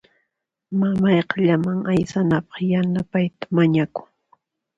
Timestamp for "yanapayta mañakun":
2.71-4.07